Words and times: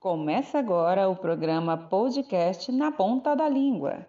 Começa 0.00 0.58
agora 0.58 1.10
o 1.10 1.14
programa 1.14 1.76
podcast 1.76 2.72
Na 2.72 2.90
Ponta 2.90 3.36
da 3.36 3.46
Língua. 3.46 4.06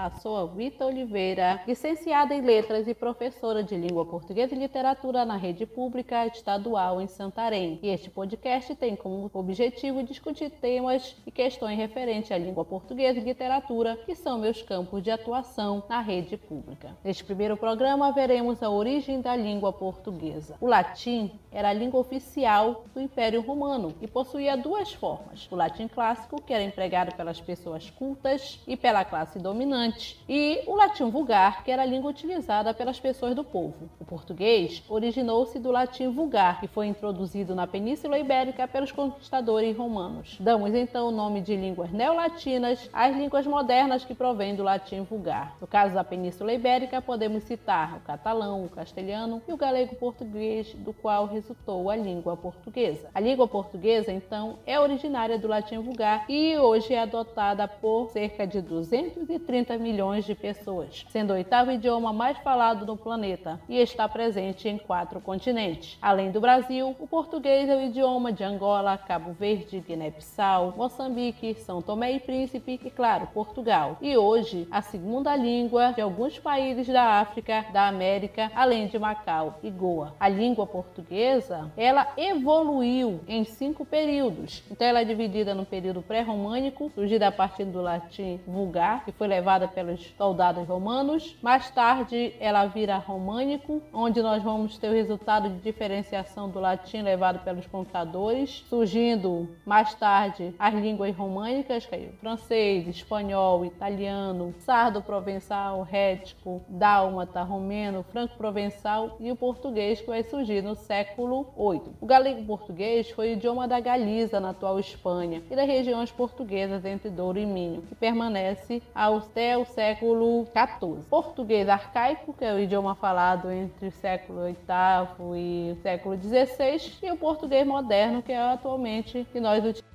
A 0.00 0.10
Rita 0.56 0.86
Oliveira, 0.86 1.60
licenciada 1.68 2.34
em 2.34 2.40
Letras 2.40 2.88
e 2.88 2.94
professora 2.94 3.62
de 3.62 3.76
Língua 3.76 4.06
Portuguesa 4.06 4.54
e 4.54 4.58
Literatura 4.58 5.26
na 5.26 5.36
Rede 5.36 5.66
Pública 5.66 6.26
Estadual 6.26 7.02
em 7.02 7.06
Santarém. 7.06 7.78
E 7.82 7.88
este 7.90 8.08
podcast 8.08 8.74
tem 8.76 8.96
como 8.96 9.30
objetivo 9.30 10.02
discutir 10.02 10.48
temas 10.52 11.14
e 11.26 11.30
questões 11.30 11.76
referentes 11.76 12.32
à 12.32 12.38
língua 12.38 12.64
portuguesa 12.64 13.18
e 13.18 13.22
literatura, 13.22 13.98
que 14.06 14.14
são 14.14 14.38
meus 14.38 14.62
campos 14.62 15.02
de 15.02 15.10
atuação 15.10 15.82
na 15.86 16.00
rede 16.00 16.38
pública. 16.38 16.96
Neste 17.04 17.22
primeiro 17.22 17.58
programa, 17.58 18.10
veremos 18.10 18.62
a 18.62 18.70
origem 18.70 19.20
da 19.20 19.36
língua 19.36 19.70
portuguesa. 19.70 20.56
O 20.62 20.66
latim 20.66 21.30
era 21.52 21.68
a 21.68 21.74
língua 21.74 22.00
oficial 22.00 22.86
do 22.94 23.02
Império 23.02 23.42
Romano 23.42 23.94
e 24.00 24.08
possuía 24.08 24.56
duas 24.56 24.94
formas: 24.94 25.46
o 25.50 25.56
latim 25.56 25.88
clássico, 25.88 26.40
que 26.40 26.54
era 26.54 26.64
empregado 26.64 27.14
pelas 27.14 27.38
pessoas 27.38 27.90
cultas 27.90 28.58
e 28.66 28.78
pela 28.78 29.04
classe 29.04 29.38
dominante 29.38 29.89
e 30.28 30.62
o 30.66 30.74
latim 30.74 31.10
vulgar, 31.10 31.64
que 31.64 31.70
era 31.70 31.82
a 31.82 31.86
língua 31.86 32.10
utilizada 32.10 32.72
pelas 32.74 33.00
pessoas 33.00 33.34
do 33.34 33.44
povo. 33.44 33.90
O 34.00 34.04
português 34.04 34.82
originou-se 34.88 35.58
do 35.58 35.70
latim 35.70 36.10
vulgar, 36.10 36.60
que 36.60 36.66
foi 36.66 36.86
introduzido 36.86 37.54
na 37.54 37.66
Península 37.66 38.18
Ibérica 38.18 38.66
pelos 38.68 38.92
conquistadores 38.92 39.76
romanos. 39.76 40.36
Damos 40.40 40.74
então 40.74 41.08
o 41.08 41.10
nome 41.10 41.40
de 41.40 41.56
línguas 41.56 41.90
neolatinas 41.90 42.88
às 42.92 43.16
línguas 43.16 43.46
modernas 43.46 44.04
que 44.04 44.14
provêm 44.14 44.54
do 44.54 44.62
latim 44.62 45.02
vulgar. 45.02 45.56
No 45.60 45.66
caso 45.66 45.94
da 45.94 46.04
Península 46.04 46.52
Ibérica, 46.52 47.00
podemos 47.00 47.44
citar 47.44 47.96
o 47.96 48.00
catalão, 48.00 48.64
o 48.64 48.68
castelhano 48.68 49.42
e 49.46 49.52
o 49.52 49.56
galego 49.56 49.94
português, 49.96 50.74
do 50.74 50.92
qual 50.92 51.26
resultou 51.26 51.90
a 51.90 51.96
língua 51.96 52.36
portuguesa. 52.36 53.08
A 53.14 53.20
língua 53.20 53.46
portuguesa, 53.46 54.12
então, 54.12 54.58
é 54.66 54.78
originária 54.78 55.38
do 55.38 55.48
latim 55.48 55.78
vulgar 55.78 56.24
e 56.28 56.56
hoje 56.56 56.94
é 56.94 57.00
adotada 57.00 57.66
por 57.66 58.10
cerca 58.10 58.46
de 58.46 58.60
230 58.60 59.69
30 59.70 59.78
milhões 59.78 60.24
de 60.24 60.34
pessoas, 60.34 61.06
sendo 61.10 61.30
o 61.30 61.34
oitavo 61.34 61.70
idioma 61.70 62.12
mais 62.12 62.36
falado 62.38 62.84
no 62.84 62.96
planeta 62.96 63.60
e 63.68 63.76
está 63.76 64.08
presente 64.08 64.68
em 64.68 64.76
quatro 64.76 65.20
continentes. 65.20 65.96
Além 66.02 66.32
do 66.32 66.40
Brasil, 66.40 66.96
o 66.98 67.06
português 67.06 67.68
é 67.68 67.76
o 67.76 67.82
idioma 67.82 68.32
de 68.32 68.42
Angola, 68.42 68.98
Cabo 68.98 69.32
Verde, 69.32 69.80
Guiné-Bissau, 69.80 70.74
Moçambique, 70.76 71.54
São 71.54 71.80
Tomé 71.80 72.12
e 72.12 72.20
Príncipe 72.20 72.80
e, 72.84 72.90
claro, 72.90 73.28
Portugal. 73.28 73.96
E 74.00 74.16
hoje, 74.16 74.66
a 74.72 74.82
segunda 74.82 75.36
língua 75.36 75.92
de 75.92 76.00
alguns 76.00 76.38
países 76.38 76.88
da 76.88 77.20
África, 77.20 77.66
da 77.72 77.86
América, 77.86 78.50
além 78.56 78.88
de 78.88 78.98
Macau 78.98 79.60
e 79.62 79.70
Goa. 79.70 80.14
A 80.18 80.28
língua 80.28 80.66
portuguesa, 80.66 81.70
ela 81.76 82.08
evoluiu 82.16 83.20
em 83.28 83.44
cinco 83.44 83.84
períodos. 83.84 84.64
Então, 84.70 84.86
ela 84.86 85.02
é 85.02 85.04
dividida 85.04 85.54
no 85.54 85.64
período 85.64 86.02
pré-românico, 86.02 86.90
surgida 86.94 87.28
a 87.28 87.32
partir 87.32 87.64
do 87.64 87.80
latim 87.80 88.40
vulgar, 88.46 89.04
que 89.04 89.12
foi 89.12 89.28
levado 89.28 89.59
levada 89.60 89.68
pelos 89.68 90.14
soldados 90.16 90.66
romanos. 90.66 91.36
Mais 91.42 91.70
tarde, 91.70 92.34
ela 92.40 92.66
vira 92.66 92.96
românico, 92.96 93.82
onde 93.92 94.22
nós 94.22 94.42
vamos 94.42 94.78
ter 94.78 94.88
o 94.88 94.92
resultado 94.92 95.48
de 95.48 95.58
diferenciação 95.58 96.48
do 96.48 96.58
latim 96.58 97.02
levado 97.02 97.44
pelos 97.44 97.66
computadores, 97.66 98.64
surgindo 98.68 99.48
mais 99.64 99.94
tarde 99.94 100.54
as 100.58 100.74
línguas 100.74 101.14
românicas, 101.14 101.84
que 101.84 101.94
é 101.94 102.10
o 102.12 102.18
francês, 102.18 102.88
espanhol, 102.88 103.64
italiano, 103.64 104.54
sardo-provençal, 104.60 105.82
rético, 105.82 106.62
dálmata, 106.68 107.42
romeno, 107.42 108.04
franco-provençal 108.10 109.16
e 109.20 109.30
o 109.30 109.36
português 109.36 110.00
que 110.00 110.06
vai 110.06 110.22
surgir 110.22 110.62
no 110.62 110.74
século 110.74 111.46
VIII. 111.56 111.94
O 112.00 112.06
galego-português 112.06 113.10
foi 113.10 113.30
o 113.30 113.32
idioma 113.32 113.68
da 113.68 113.80
Galiza, 113.80 114.40
na 114.40 114.50
atual 114.50 114.78
Espanha, 114.78 115.42
e 115.50 115.56
das 115.56 115.66
regiões 115.66 116.10
portuguesas 116.10 116.84
entre 116.84 117.10
Douro 117.10 117.38
e 117.38 117.46
Minho, 117.46 117.82
que 117.82 117.94
permanece 117.94 118.82
até 118.94 119.49
o 119.56 119.64
século 119.64 120.46
XIV. 120.54 121.04
Português 121.08 121.68
arcaico, 121.68 122.32
que 122.32 122.44
é 122.44 122.52
o 122.52 122.58
idioma 122.58 122.94
falado 122.94 123.50
entre 123.50 123.88
o 123.88 123.92
século 123.92 124.44
VIII 124.44 125.36
e 125.36 125.72
o 125.72 125.76
século 125.82 126.16
XVI, 126.16 126.92
e 127.02 127.10
o 127.10 127.16
português 127.16 127.66
moderno, 127.66 128.22
que 128.22 128.32
é 128.32 128.38
atualmente 128.38 129.26
que 129.32 129.40
nós 129.40 129.58
utilizamos 129.58 129.89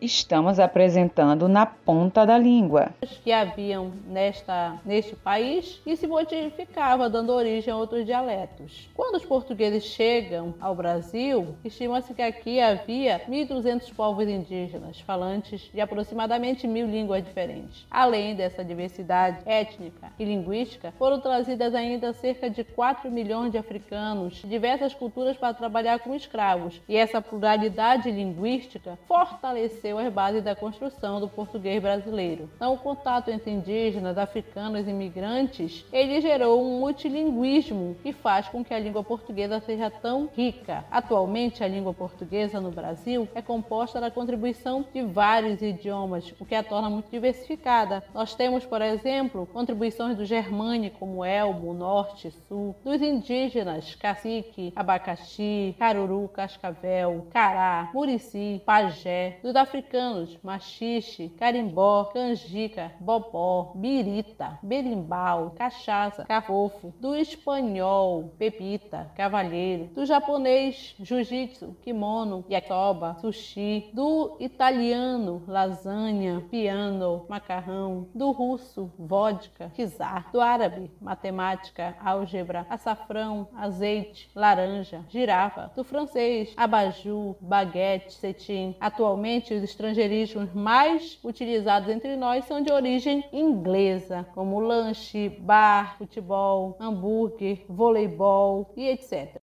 estamos 0.00 0.58
apresentando 0.58 1.48
na 1.48 1.66
ponta 1.66 2.24
da 2.24 2.38
língua. 2.38 2.90
Que 3.22 3.32
haviam 3.32 3.92
nesta, 4.06 4.80
neste 4.84 5.14
país 5.14 5.80
e 5.84 5.96
se 5.96 6.06
modificava, 6.06 7.10
dando 7.10 7.32
origem 7.32 7.72
a 7.72 7.76
outros 7.76 8.06
dialetos. 8.06 8.88
Quando 8.94 9.16
os 9.16 9.24
portugueses 9.24 9.84
chegam 9.84 10.54
ao 10.60 10.74
Brasil, 10.74 11.54
estima-se 11.64 12.14
que 12.14 12.22
aqui 12.22 12.60
havia 12.60 13.20
1.200 13.28 13.92
povos 13.94 14.26
indígenas, 14.26 15.00
falantes 15.00 15.70
de 15.72 15.80
aproximadamente 15.80 16.66
mil 16.66 16.86
línguas 16.86 17.24
diferentes. 17.24 17.86
Além 17.90 18.34
dessa 18.34 18.64
diversidade 18.64 19.38
étnica 19.44 20.12
e 20.18 20.24
linguística, 20.24 20.92
foram 20.98 21.20
trazidas 21.20 21.74
ainda 21.74 22.12
cerca 22.12 22.48
de 22.48 22.64
4 22.64 23.10
milhões 23.10 23.52
de 23.52 23.58
africanos 23.58 24.36
de 24.36 24.48
diversas 24.48 24.94
culturas 24.94 25.36
para 25.36 25.54
trabalhar 25.54 25.98
como 25.98 26.14
escravos. 26.14 26.80
E 26.88 26.96
essa 26.96 27.20
pluralidade 27.20 28.10
linguística 28.10 28.98
fortaleceu 29.06 29.89
estabeleceu 29.90 29.98
as 29.98 30.12
bases 30.12 30.42
da 30.42 30.54
construção 30.54 31.20
do 31.20 31.28
português 31.28 31.82
brasileiro. 31.82 32.48
Então, 32.56 32.74
o 32.74 32.78
contato 32.78 33.30
entre 33.30 33.50
indígenas, 33.50 34.16
africanos 34.16 34.86
e 34.86 34.90
imigrantes, 34.90 35.84
ele 35.92 36.20
gerou 36.20 36.62
um 36.62 36.78
multilinguismo 36.80 37.96
que 38.02 38.12
faz 38.12 38.48
com 38.48 38.64
que 38.64 38.72
a 38.72 38.78
língua 38.78 39.02
portuguesa 39.02 39.60
seja 39.60 39.90
tão 39.90 40.28
rica. 40.36 40.84
Atualmente, 40.90 41.64
a 41.64 41.68
língua 41.68 41.92
portuguesa 41.92 42.60
no 42.60 42.70
Brasil 42.70 43.28
é 43.34 43.42
composta 43.42 44.00
da 44.00 44.10
contribuição 44.10 44.84
de 44.92 45.02
vários 45.02 45.60
idiomas, 45.60 46.32
o 46.38 46.44
que 46.44 46.54
a 46.54 46.62
torna 46.62 46.88
muito 46.88 47.10
diversificada. 47.10 48.02
Nós 48.14 48.34
temos, 48.34 48.64
por 48.64 48.82
exemplo, 48.82 49.46
contribuições 49.52 50.16
do 50.16 50.24
germânico, 50.24 51.00
como 51.00 51.24
elmo, 51.24 51.72
norte, 51.72 52.30
sul, 52.46 52.76
dos 52.84 53.00
indígenas, 53.00 53.94
cacique, 53.94 54.72
abacaxi, 54.76 55.74
caruru, 55.78 56.28
cascavel, 56.28 57.26
cará, 57.30 57.90
murici, 57.94 58.60
pajé, 58.64 59.38
dos 59.42 59.56
africanos 59.56 59.79
africanos, 59.80 60.38
machixe, 60.42 61.30
carimbó, 61.38 62.04
canjica, 62.04 62.92
bobó, 63.00 63.72
birita, 63.74 64.58
berimbau, 64.62 65.50
cachaça, 65.56 66.24
cafofo, 66.24 66.92
do 67.00 67.16
espanhol, 67.16 68.34
pepita, 68.38 69.10
cavalheiro, 69.16 69.86
do 69.94 70.04
japonês, 70.04 70.94
jiu-jitsu, 71.00 71.76
kimono, 71.82 72.44
yakisoba, 72.48 73.16
sushi, 73.20 73.90
do 73.94 74.36
italiano, 74.38 75.42
lasanha, 75.46 76.44
piano, 76.50 77.24
macarrão, 77.28 78.06
do 78.14 78.30
russo, 78.30 78.92
vodka, 78.98 79.70
kizar, 79.74 80.30
do 80.30 80.40
árabe, 80.40 80.90
matemática, 81.00 81.96
álgebra, 82.04 82.66
açafrão, 82.68 83.48
azeite, 83.56 84.30
laranja, 84.34 85.04
girafa, 85.08 85.70
do 85.74 85.82
francês, 85.82 86.52
abajur, 86.56 87.36
baguete, 87.40 88.12
cetim. 88.12 88.76
Atualmente, 88.80 89.54
os 89.54 89.69
estrangeirismos 89.70 90.52
mais 90.52 91.18
utilizados 91.24 91.88
entre 91.88 92.14
nós 92.14 92.44
são 92.44 92.62
de 92.62 92.70
origem 92.70 93.24
inglesa, 93.32 94.26
como 94.34 94.60
lanche, 94.60 95.28
bar, 95.40 95.96
futebol, 95.98 96.76
hambúrguer, 96.78 97.64
voleibol 97.68 98.72
e 98.76 98.88
etc. 98.88 99.40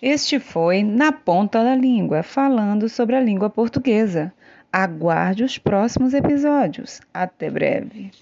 Este 0.00 0.38
foi 0.38 0.82
Na 0.82 1.10
Ponta 1.12 1.64
da 1.64 1.74
Língua, 1.74 2.22
falando 2.22 2.88
sobre 2.88 3.16
a 3.16 3.20
língua 3.20 3.48
portuguesa. 3.48 4.32
Aguarde 4.72 5.44
os 5.44 5.58
próximos 5.58 6.14
episódios. 6.14 7.00
Até 7.12 7.50
breve. 7.50 8.12